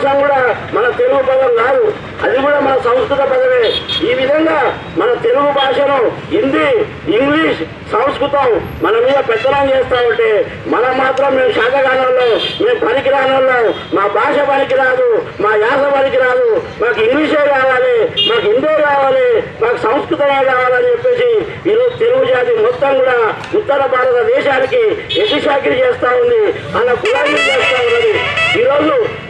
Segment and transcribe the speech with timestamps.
[0.00, 0.38] కోసం కూడా
[0.74, 1.84] మన తెలుగు పదం కాదు.
[2.24, 3.62] అది కూడా మన సంస్కృత పదమే.
[4.10, 4.58] ఈ విధంగా
[4.98, 5.98] మన తెలుగు భాషను
[6.34, 6.68] హిందీ
[7.16, 7.60] ఇంగ్లీష్
[7.92, 8.48] సంస్కృతం
[8.82, 10.30] మన మీద పెత్తనం చేస్తా ఉంటే
[10.66, 12.26] మనం మాత్రం మేము శాతగానంలో
[12.64, 13.58] మేము పనికిరానంలో
[13.96, 15.08] మా భాష పనికిరాదు
[15.40, 16.48] మా యాస పనికిరాదు.
[16.82, 17.96] మాకు ఇంగ్లీషే కావాలి
[18.28, 19.28] మాకు హిందీ కావాలి
[19.62, 21.30] మాకు సంస్కృతమే కావాలని చెప్పేసి
[21.70, 23.18] ఈరోజు తెలుగు జాతి మొత్తం కూడా
[23.58, 24.82] ఉత్తర భారతదేశానికి
[25.22, 26.42] ఎదుశాకిరి చేస్తా ఉంది.
[26.78, 27.39] అన్న కులాన్ని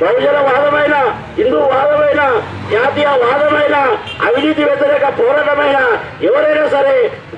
[0.01, 0.95] బహుజన వాదమైన
[1.37, 2.23] హిందూ వాదమైన
[2.73, 3.77] జాతీయ వాదమైన
[4.27, 5.79] అవినీతి వ్యతిరేక పోరాటమైన
[6.23, 6.95] ఎవరైనా సరే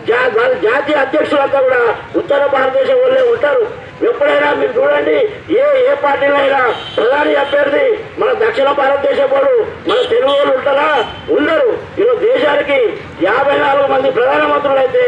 [0.06, 1.80] జా- వాళ్ళ జాతీయ అధ్యక్షులంతా కూడా
[2.16, 3.62] ఉత్తర భారతదేశం వాళ్ళే ఉంటారు.
[4.02, 5.16] ఎప్పుడైనా మీరు చూడండి
[5.54, 6.60] ఏ ఏ పార్టీలో అయినా
[6.96, 7.84] ప్రధాని అభ్యర్థి
[8.18, 9.52] మన దక్షిణ భారతదేశం వాడు
[9.88, 10.88] మన తెలుగు వాళ్ళు ఉంటారా?
[11.30, 11.70] ఉండరు.
[11.98, 12.78] ఈరోజు దేశానికి
[13.22, 15.04] యాభై నాలుగు మంది ప్రధానమంత్రులు అయితే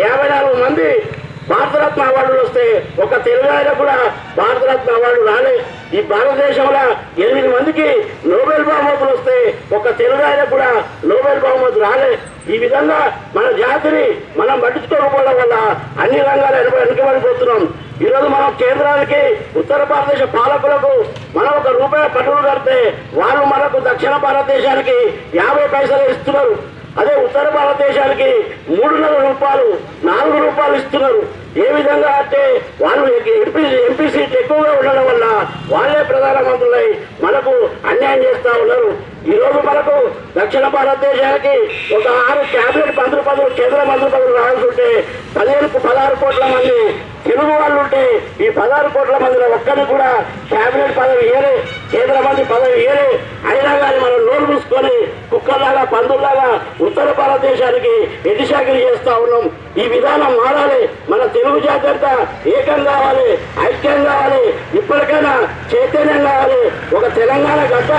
[0.00, 0.88] యాభై నాలుగు మంది
[1.50, 2.64] భారతరత్న అవార్డులు వస్తే
[3.04, 3.96] ఒక తెలుగు ఆయన కూడా
[4.38, 5.56] భారతరత్న అవార్డు రాలే.
[5.96, 6.84] ఈ భారతదేశంలో
[7.24, 7.88] ఎనిమిది మందికి
[8.30, 9.36] నోబెల్ బహుమతులు వస్తే
[9.78, 10.70] ఒక తెలుగు ఆయన కూడా
[11.10, 12.10] నోబెల్ బహుమతి రాలే.
[12.54, 12.98] ఈ విధంగా
[13.36, 14.04] మన జాతిని
[14.40, 15.54] మనం పట్టించుకోకపోవడం వల్ల
[16.02, 17.62] అన్ని రంగాలు వెనుక వెనుకబడిపోతున్నాం
[18.04, 19.20] ఈరోజు మనం కేంద్రానికి
[19.60, 20.92] ఉత్తర భారతదేశ పాలకులకు
[21.36, 22.78] మనం ఒక రూపాయి పన్నులు కడితే
[23.20, 24.98] వాళ్ళు మనకు దక్షిణ భారతదేశానికి
[25.40, 26.56] యాభై పైసలు ఇస్తున్నారు.
[27.00, 28.28] అదే ఉత్తర భారతదేశానికి
[28.68, 29.66] మూడున్నర రూపాయలు
[30.08, 31.20] నాలుగు రూపాయలు ఇస్తున్నారు.
[31.64, 32.40] ఏ విధంగా అంటే
[32.82, 33.04] వాళ్ళు
[33.42, 35.26] ఎంపీ ఎంపీ సీట్లు ఎక్కువగా ఉండడం వల్ల
[35.72, 36.86] వాళ్ళే ప్రధానమంత్రులై
[37.24, 37.54] మనకు
[37.90, 38.90] అన్యాయం చేస్తా ఉన్నారు.
[39.26, 39.94] ఈ రోజు మనకు
[40.36, 41.54] దక్షిణ భారతదేశానికి
[41.96, 44.88] ఒక ఆరు క్యాబినెట్ మంత్రి పదవులు కేంద్ర మంత్రి పదవులు రావాల్సి ఉంటే
[45.36, 46.76] పదిహేను పదహారు కోట్ల మంది
[47.26, 48.02] తెలుగు వాళ్ళు ఉంటే
[48.44, 50.10] ఈ పదహారు కోట్ల మందిలో ఒక్కరిని కూడా
[50.52, 51.54] క్యాబినెట్ పదవి ఏరే
[51.92, 53.08] కేంద్ర మంత్రి పదవి ఏరే
[53.50, 54.94] అయినా కానీ మనం నోరు మూసుకొని
[55.32, 56.35] కుక్కలాగా పందుల్లాగా
[56.80, 59.50] ఉత్తర భారతదేశానికి ఎడిశాఖలు చేస్తా ఉన్నాం.
[59.78, 60.88] ఈ విధానం మారాలి.
[61.08, 61.86] మన తెలుగు జాతి
[62.50, 64.48] ఏకం కావాలి ఐక్యం కావాలి.
[64.78, 66.72] ఇప్పటికైనా చైతన్యం కావాలి.
[66.96, 67.90] ఒక తెలంగాణ గడ్డ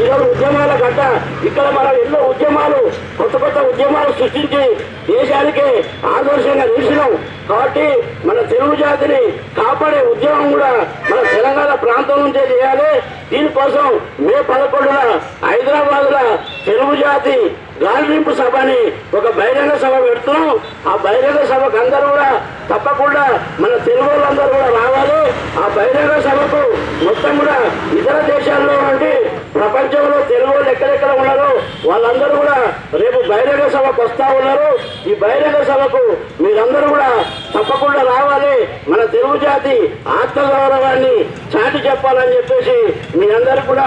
[0.00, 1.20] ఈరోజు ఉద్యమాల గడ్డ.
[1.46, 4.74] ఇక్కడ మనం ఎన్నో ఉద్యమాలు కొత్త కొత్త ఉద్యమాలు సృష్టించి
[5.12, 7.18] దేశానికి ఆదర్శంగా నిలిచినాం.
[7.48, 13.02] కాబట్టి మన తెలుగు జాతిని కాపాడే ఉద్యమం కూడా మన తెలంగాణ ప్రాంతం నుంచే చేయాలి.
[13.30, 17.50] దీనికోసం మే పదకొండున హైదరాబాద్లో తెలుగు జాతి
[17.82, 18.80] గాలింపు సభని
[19.18, 20.52] ఒక బహిరంగ సభ పెడుతున్నాం.
[20.90, 22.28] ఆ బహిరంగ సభకు అందరూ కూడా
[22.70, 23.24] తప్పకుండా
[23.62, 25.18] మన తెలుగు వాళ్ళందరూ కూడా రావాలి.
[25.62, 26.62] ఆ బహిరంగ సభకు
[27.06, 27.56] మొత్తం కూడా
[27.98, 29.12] ఇతర దేశాల్లో నుండి
[29.56, 31.50] ప్రపంచంలో తెలుగు వాళ్ళు ఎక్కడెక్కడ ఉన్నారో
[31.90, 32.56] వాళ్ళందరూ కూడా
[33.02, 34.70] రేపు బహిరంగ సభకు వస్తూ ఉన్నారు.
[35.10, 36.02] ఈ బహిరంగ సభకు
[36.44, 37.10] మీరందరూ కూడా
[37.54, 38.56] తప్పకుండా రావాలి.
[38.88, 39.76] మన తెలుగు జాతి
[40.20, 41.14] ఆత్మగౌరవాన్ని
[41.52, 42.78] చాటి చెప్పాలని చెప్పేసి
[43.18, 43.86] మీ అందరికి కూడా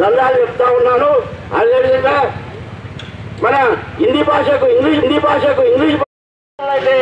[0.00, 1.10] దండాలు చెప్తా ఉన్నాను.
[1.58, 2.16] అదేవిధంగా
[3.44, 3.56] మన
[4.00, 5.96] హిందీ భాషకు ఇంగ్లీష్ హిందీ భాషకు ఇంగ్లీష్
[6.58, 6.96] అయితే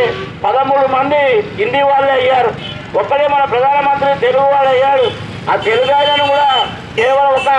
[0.45, 1.23] పదమూడు మంది
[1.61, 2.51] హిందీ వాళ్ళే అయ్యారు.
[3.01, 5.07] ఒక్కడే మన ప్రధానమంత్రి తెలుగు వాళ్ళు అయ్యాడు.
[5.51, 6.51] ఆ తెలుగు ఆయనను కూడా
[6.99, 7.51] కేవలం ఒక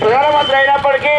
[0.00, 1.14] ప్రధానమంత్రి అయినప్పటికీ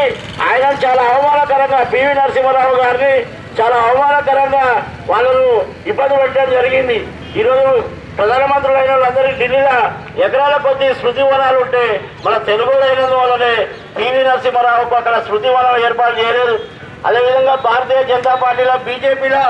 [0.48, 3.14] ఆయన చాలా అవమానకరంగా పివి నరసింహారావు గారిని
[3.60, 4.66] చాలా అవమానకరంగా
[5.12, 5.46] వాళ్ళను
[5.92, 6.98] ఇబ్బంది పెట్టడం జరిగింది.
[7.40, 7.70] ఈరోజు
[8.18, 9.78] ప్రధానమంత్రులు అయిన వాళ్ళందరికీ ఢిల్లీలో
[10.26, 11.84] ఎకరాల కొద్ది స్మృతి వనాలు ఉంటే
[12.26, 13.54] మన తెలుగులో అయినందువల్లనే
[13.98, 16.56] పివి నరసింహారావుకు అక్కడ స్మృతి వనాలు ఏర్పాటు చేయలేదు.
[17.08, 19.42] అదేవిధంగా భారతీయ జనతా పార్టీలో బీజేపీలో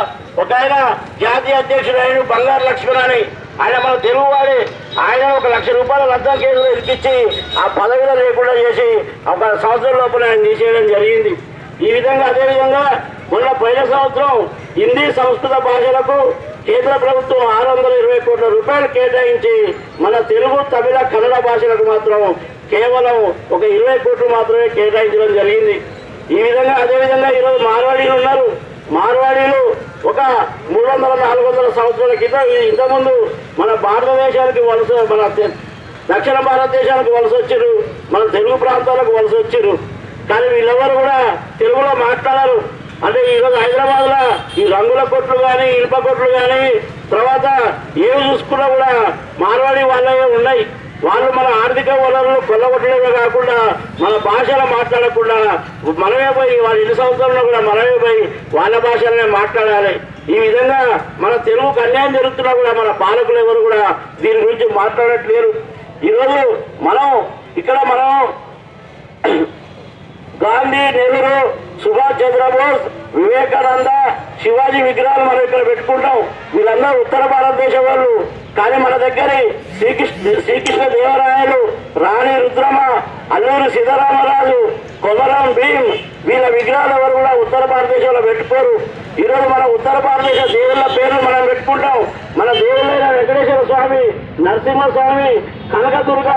[0.41, 0.75] ఒక ఆయన
[1.21, 3.19] జాతీయ అధ్యక్షుడైన బంగారు లక్ష్మణ్ అని
[3.63, 4.57] ఆయన మన తెలుగువాడి
[5.03, 7.15] ఆయన ఒక లక్ష రూపాయల లంచం కేసులు ఇప్పించి
[7.61, 8.87] ఆ పదవిలో లేకుండా చేసి
[9.33, 11.33] ఒక సంవత్సరం లోపల ఆయన తీసేయడం జరిగింది.
[11.85, 12.83] ఈ విధంగా అదేవిధంగా
[13.31, 14.33] మొన్న పోయిన సంవత్సరం
[14.79, 16.17] హిందీ సంస్కృత భాషలకు
[16.67, 19.55] కేంద్ర ప్రభుత్వం ఆరు వందల ఇరవై కోట్ల రూపాయలు కేటాయించి
[20.03, 22.21] మన తెలుగు తమిళ కన్నడ భాషలకు మాత్రం
[22.71, 23.17] కేవలం
[23.51, 25.75] ఒక ఇరవై కోట్లు మాత్రమే కేటాయించడం జరిగింది.
[26.35, 28.47] ఈ విధంగా అదే విధంగా ఈరోజు మార్వాడీలు ఉన్నారు.
[28.91, 29.61] మార్వాడీలు
[30.09, 30.21] ఒక
[30.69, 33.13] మూడు వందల నాలుగు వందల సంవత్సరాల క్రితం ఇంతకుముందు
[33.59, 35.27] మన భారతదేశానికి వలస మన
[36.11, 37.71] దక్షిణ భారతదేశానికి వలస వచ్చారు
[38.11, 39.73] మన తెలుగు ప్రాంతాలకు వలస వచ్చారు
[40.29, 41.17] కానీ వీళ్ళెవరు కూడా
[41.59, 42.59] తెలుగులో మాట్లాడరు.
[43.03, 44.21] అంటే ఈరోజు హైదరాబాద్లో
[44.61, 46.61] ఈ రంగుల కొట్లు కానీ ఇనుప కొట్లు కానీ
[47.13, 47.47] తర్వాత
[48.07, 48.91] ఏమి చూసుకున్నా కూడా
[49.43, 50.63] మార్వాడి వాళ్ళే ఉన్నాయి.
[51.05, 53.57] వాళ్ళు మన ఆర్థిక వనరులు కొల్లగొట్టడమే కాకుండా
[54.03, 55.37] మన భాషలో మాట్లాడకుండా
[56.03, 58.23] మనమే పోయి వాళ్ళ ఇన్ని సంవత్సరంలో కూడా మనమే పోయి
[58.55, 59.93] వాళ్ళ భాషలనే మాట్లాడాలి.
[60.33, 60.79] ఈ విధంగా
[61.23, 63.81] మన తెలుగుకు అన్యాయం జరుగుతున్నా కూడా మన పాలకులు ఎవరు కూడా
[64.23, 65.51] దీని గురించి మాట్లాడట్లేరు.
[66.09, 66.39] ఈరోజు
[66.87, 67.07] మనం
[67.59, 68.09] ఇక్కడ మనం
[70.45, 71.37] గాంధీ నెహ్రూ
[71.83, 72.83] సుభాష్ చంద్రబోస్
[73.17, 73.89] వివేకానంద
[74.41, 76.17] శివాజీ విగ్రహాలు మనం ఇక్కడ పెట్టుకుంటాం.
[76.55, 78.11] వీళ్ళందరూ ఉత్తర భారతదేశం వాళ్ళు.
[78.57, 79.29] కానీ మన దగ్గర
[79.77, 81.61] శ్రీకృష్ణ శ్రీకృష్ణ దేవరాయలు
[82.03, 82.79] రాణి రుద్రమ
[83.35, 84.59] అల్లూరు సీతారామరాజు
[85.05, 85.89] కొమరం భీమ్
[86.27, 88.75] వీళ్ళ విగ్రహాలు ఎవరు కూడా ఉత్తర భారతదేశంలో పెట్టుకోరు.
[89.23, 91.99] ఈరోజు మన ఉత్తర భారతదేశ దేవుళ్ళ పేర్లు మనం పెట్టుకుంటాం.
[92.37, 94.01] మన దేవుళ్ళైన వెంకటేశ్వర స్వామి
[94.45, 95.29] నరసింహస్వామి
[95.73, 96.29] కనకదుర్గ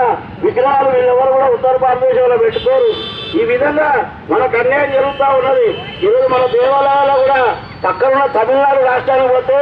[0.43, 2.89] విగ్రహాలు వీళ్ళెవరు కూడా ఉత్తర భారతదేశంలో పెట్టుకోరు.
[3.39, 3.89] ఈ విధంగా
[4.29, 5.67] మనకు అన్యాయం జరుగుతూ ఉన్నది.
[6.05, 7.41] ఈరోజు మన దేవాలయాల్లో కూడా
[7.85, 9.59] పక్కనున్న తమిళనాడు రాష్ట్రానికి పోతే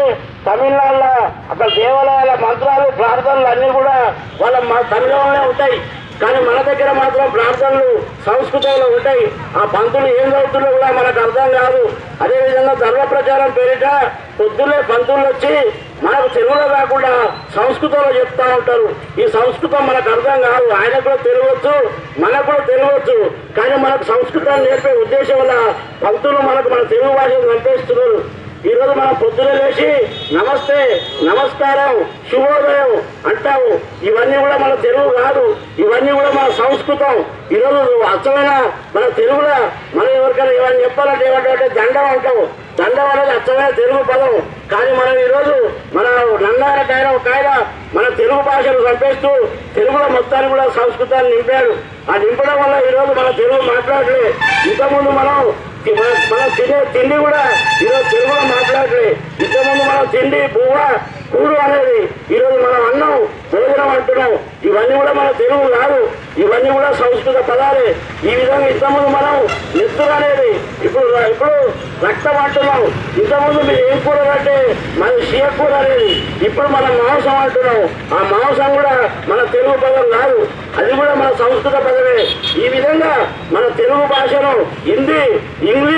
[0.48, 1.12] తమిళనాడులో
[1.52, 3.98] అక్కడ దేవాలయాల మంత్రాలు ప్రార్థనలు అన్నీ కూడా
[4.42, 5.80] వాళ్ళ మా తమిళంలోనే ఉంటాయి.
[6.22, 7.90] కానీ మన దగ్గర మాత్రం ప్రార్థనలు
[8.26, 9.32] సంస్కృతంలో ఉంటాయి.
[9.58, 11.82] ఆ పంతులు ఏం చదువుతుందో కూడా మనకు అర్థం కాదు.
[12.22, 15.72] అదేవిధంగా ధర్మ ప్రచారం పేరిట పొద్దున్నే పంతులు వచ్చి
[16.04, 17.12] మనకు తెలుగులో కాకుండా
[17.56, 18.96] సంస్కృతంలో చెప్తా ఉంటారు.
[19.22, 20.68] ఈ సంస్కృతం మనకు అర్థం కాదు.
[20.82, 21.76] ఆయన కూడా తెలియవచ్చు
[22.24, 23.32] మనకు కూడా తెలియవచ్చు.
[23.58, 25.74] కానీ మనకు సంస్కృతాన్ని నేర్పే ఉద్దేశం వల్ల
[26.06, 28.37] పంతులు మనకు మన తెలుగు భాషను పంపేస్తున్నారు.
[28.66, 34.06] ఈరోజు మనం పొద్దున లేచి నమస్తే నమస్కారం శుభోదయం అంటావు.
[34.06, 35.56] ఇవన్నీ కూడా మన తెలుగు కాదు.
[35.80, 37.26] ఇవన్నీ కూడా మన సంస్కృతం.
[37.52, 39.70] ఈరోజు అచ్చమైన మన తెలుగులో.
[39.96, 42.68] మనం ఎవరికైనా ఇవన్నీ చెప్పాలంటే ఏమంటే దండం అంటావు.
[42.82, 44.42] దండం అనేది అచ్చమైన తెలుగు పదం.
[44.72, 46.06] కానీ మనం ఈరోజు మన
[46.48, 51.76] నందార కాయన ఒక ఆయన మన తెలుగు భాషను చంపేస్తూ తెలుగులో మొత్తాన్ని కూడా సంస్కృతాన్ని నింపాడు.
[52.12, 54.34] ఆ నింపడం వల్ల ఈరోజు మన తెలుగు మాట్లాడలే.
[54.70, 55.54] ఇంతకుముందు మనం
[55.90, 57.44] మన మనం తినే తిండి కూడా
[57.82, 59.06] ఈరోజు తెలుగులో మాట్లాడలే
[59.40, 60.78] ఇంతకుముందు మనం తిండి బువ్వ
[61.32, 62.10] కూడు అనేది.
[62.36, 64.40] ఈరోజు మనం అన్నం భోజనం అంటున్నాం.
[64.64, 66.10] ఇవన్నీ కూడా మన తెలుగు కాదు.
[66.38, 67.96] ఇవన్నీ కూడా సంస్కృత పదాలే.
[68.32, 70.60] ఈ విధంగా ఇంతకుముందు మనం నిద్ర అనేది.
[70.84, 71.52] ఇప్పుడు ఇప్పుడు
[72.06, 72.84] రక్తం అంటున్నాం.
[73.18, 75.08] ఇంతకుముందు మీరు ఏం కూర అంటే మన
[75.50, 76.24] కూర అనేది.
[76.46, 77.84] ఇప్పుడు మనం మాంసం అంటున్నాం.
[78.20, 80.48] ఆ మాంసం కూడా మన తెలుగు పదం కాదు.
[80.78, 82.28] అది కూడా మన సంస్కృత పదమే.
[82.66, 85.40] ఈ విధంగా మన తెలుగు భాషను హిందీ
[85.72, 85.97] ఇంగ్లీష్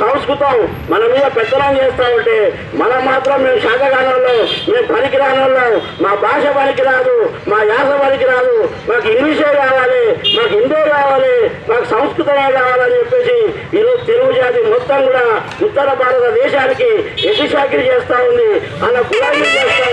[0.00, 0.56] సంస్కృతం
[0.90, 2.36] మన మీద పెత్తనం చేస్తా ఉంటే
[2.74, 4.34] మనం మాత్రం మేము శాతగానంలో
[4.70, 5.66] మేము పనికిరానంలో
[6.02, 7.14] మా భాష పనికిరాదు
[7.50, 8.54] మా యాస పనికిరాదు.
[8.88, 10.02] మాకు ఇంగ్లీషే కావాలి
[10.36, 11.34] మాకు హిందీ కావాలి
[11.70, 13.36] మాకు సంస్కృతమే కావాలని చెప్పేసి
[13.78, 15.24] ఈరోజు తెలుగు జాతి మొత్తం కూడా
[15.66, 16.90] ఉత్తర భారతదేశానికి
[17.28, 17.44] ఎటు
[17.88, 18.48] చేస్తూ ఉంది.
[18.86, 19.84] అలా గులాబీ చేస్తూ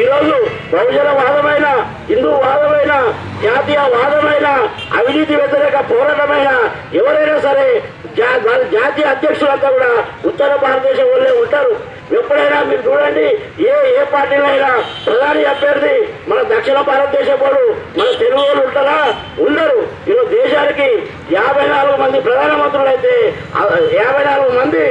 [0.00, 0.36] ఈరోజు
[0.72, 1.66] బహుజన వాదమైన
[2.08, 2.92] హిందూ వాదమైన
[3.42, 4.48] జాతీయ వాదమైన
[4.98, 6.50] అవినీతి వ్యతిరేక పోరాటమైన
[6.94, 7.66] ఎవరైనా సరే
[8.16, 9.90] జా- వాళ్ళ జాతీయ అధ్యక్షులంతా కూడా
[10.24, 11.72] ఉత్తర భారతదేశం వల్లే ఉంటారు.
[12.12, 13.26] ఎప్పుడైనా మీరు చూడండి
[13.64, 14.70] ఏ ఏ పార్టీలో అయినా
[15.06, 15.94] ప్రధాని అభ్యర్థి
[16.28, 17.62] మన దక్షిణ భారతదేశం వాడు
[17.98, 18.98] మన తెలుగు వాళ్ళు ఉంటారా?
[19.38, 19.78] ఉండరు.
[20.08, 20.88] ఈరోజు దేశానికి
[21.32, 23.14] యాభై నాలుగు మంది ప్రధానమంత్రులు అయితే
[23.96, 24.84] యాభై నాలుగు మంది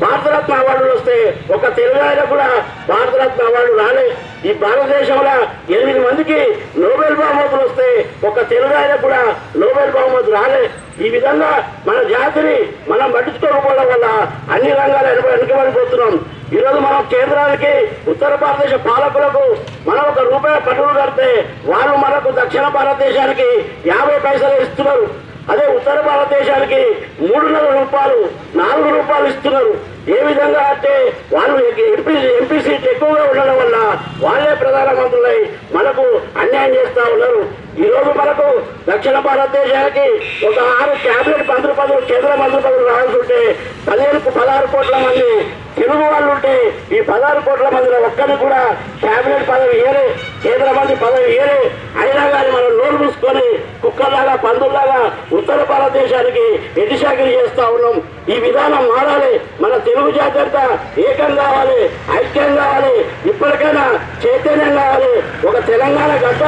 [0.00, 1.16] భారతరత్న అవార్డులు వస్తే
[1.52, 2.46] ఒక తెలుగు ఆయన కూడా
[2.88, 4.06] భారతరత్న అవార్డు రాలే.
[4.48, 5.32] ఈ భారతదేశంలో
[5.76, 6.38] ఎనిమిది మందికి
[6.82, 7.88] నోబెల్ బహుమతులు వస్తే
[8.28, 9.20] ఒక తెలుగు ఆయన కూడా
[9.62, 10.62] నోబెల్ బహుమతి రాలే.
[11.04, 11.50] ఈ విధంగా
[11.88, 12.56] మన జాతిని
[12.90, 14.06] మనం పట్టించుకోకపోవడం వల్ల
[14.54, 16.14] అన్ని రంగాలు వెనుక వెనుకబడిపోతున్నాం.
[16.56, 17.72] ఈరోజు మనం కేంద్రానికి
[18.10, 19.44] ఉత్తర భారతదేశ పాలకులకు
[19.90, 21.28] మనం ఒక రూపాయి పన్నులు కడితే
[21.70, 23.48] వాళ్ళు మనకు దక్షిణ భారతదేశానికి
[23.92, 25.06] యాభై పైసలు ఇస్తున్నారు.
[25.52, 26.82] అదే ఉత్తర భారతదేశానికి
[27.20, 28.18] మూడున్నర రూపాయలు
[28.58, 29.72] నాలుగు రూపాయలు ఇస్తున్నారు.
[30.08, 30.92] ఏ విధంగా అంటే
[31.32, 31.56] వాళ్ళు
[31.88, 33.76] ఎంపీ ఎంపీ సీట్లు ఎక్కువగా ఉండడం వల్ల
[34.22, 35.38] వాళ్ళే ప్రధానమంత్రులై
[35.74, 36.04] మనకు
[36.40, 37.42] అన్యాయం చేస్తా ఉన్నారు.
[37.78, 38.46] ఈరోజు మనకు
[38.88, 40.06] దక్షిణ భారతదేశానికి
[40.46, 43.40] ఒక ఆరు క్యాబినెట్ మంత్రి పదవులు కేంద్ర మంత్రి పదవులు రావాల్సి ఉంటే
[43.86, 45.28] పదిహేను పదహారు కోట్ల మంది
[45.76, 46.54] తెలుగు వాళ్ళు ఉంటే
[46.96, 48.60] ఈ పదహారు కోట్ల మందిలో ఒక్కరిని కూడా
[49.00, 50.06] క్యాబినెట్ పదవి ఇయ్యలే
[50.42, 51.58] కేంద్ర మంత్రి పదవి ఇయ్యలే
[52.00, 53.46] అయినా కానీ మనం నోరు మూసుకొని
[53.82, 55.00] కుక్కల్లాగా పందుల్లాగా
[55.32, 56.44] ఉత్తర భారతదేశానికి
[56.80, 57.96] ఎదిశాఖలు చేస్తా ఉన్నాం.
[58.28, 59.40] ఈ విధానం మారాలి.
[59.60, 60.64] మన తెలుగు జాతి అంతా
[60.98, 61.78] ఏకం కావాలి
[62.18, 62.94] ఐక్యం కావాలి.
[63.30, 63.84] ఇప్పటికైనా
[64.24, 65.12] చైతన్యం కావాలి.
[65.48, 66.42] ఒక తెలంగాణ గడ్డ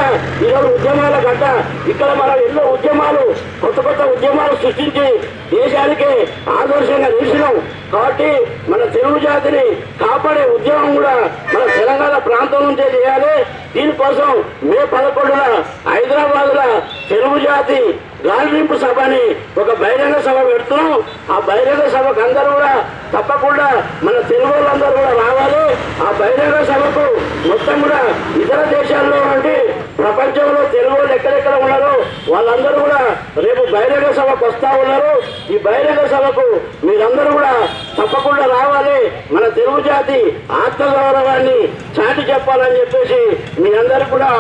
[0.44, 1.44] ఈరోజు ఉద్యమాల గడ్డ.
[1.90, 3.24] ఇక్కడ మనం ఎన్నో ఉద్యమాలు
[3.62, 5.06] కొత్త కొత్త ఉద్యమాలు సృష్టించి
[5.54, 6.10] దేశానికి
[6.58, 7.56] ఆదర్శంగా నిలిచినాం.
[7.92, 8.30] కాబట్టి
[8.68, 9.64] మన తెలుగు జాతిని
[10.02, 11.14] కాపాడే ఉద్యమం కూడా
[11.54, 13.34] మన తెలంగాణ ప్రాంతం నుంచే చేయాలి.
[13.74, 14.30] దీనికోసం
[14.68, 15.42] మే పదకొండున
[15.90, 16.66] హైదరాబాద్లో
[17.10, 17.80] తెలుగు జాతి
[18.26, 19.22] గాలింపు సభని
[19.60, 20.92] ఒక బహిరంగ సభ పెడుతున్నాం.
[21.34, 22.72] ఆ బహిరంగ సభకు అందరూ కూడా
[23.14, 23.68] తప్పకుండా
[24.04, 25.64] మన తెలుగు వాళ్ళందరూ కూడా రావాలి.
[26.06, 27.06] ఆ బహిరంగ సభకు
[27.48, 28.00] మొత్తం కూడా
[28.42, 29.56] ఇతర దేశాల్లో నుండి
[30.00, 31.92] ప్రపంచంలో తెలుగు వాళ్ళు ఎక్కడెక్కడ ఉన్నారో
[32.32, 33.00] వాళ్ళందరూ కూడా
[33.46, 35.12] రేపు బహిరంగ సభకు వస్తా ఉన్నారు.
[35.54, 36.46] ఈ బహిరంగ సభకు
[36.86, 37.52] మీరందరూ కూడా
[37.96, 38.98] తప్పకుండా రావాలి.
[39.34, 40.18] మన తెలుగు జాతి
[40.60, 41.58] ఆత్మగౌరవాన్ని
[41.96, 43.20] చాటి చెప్పాలని చెప్పేసి
[43.62, 44.30] మీ అందరు కూడా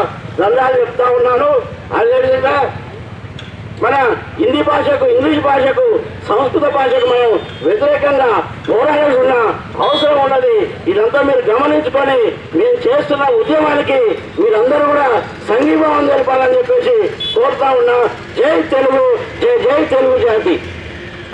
[0.40, 1.50] దండాలు చెప్తా ఉన్నాను.
[1.98, 2.56] అదేవిధంగా
[3.82, 3.94] మన
[4.40, 5.86] హిందీ భాషకు ఇంగ్లీష్ భాషకు
[6.28, 7.32] సంస్కృత భాషకు మనం
[7.66, 8.28] వ్యతిరేకంగా
[8.68, 9.34] పోరాడాల్సిన
[9.84, 10.56] అవసరం ఉన్నది.
[10.90, 12.18] ఇదంతా మీరు గమనించుకొని
[12.58, 13.98] మేము చేస్తున్న ఉద్యమానికి
[14.40, 15.08] మీరందరూ కూడా
[15.48, 16.96] సంఘీభావం జరపాలని చెప్పేసి
[17.34, 17.98] కోరుతా ఉన్నా.
[18.38, 19.04] జై తెలుగు
[19.42, 20.54] జై జై తెలుగు జాతి.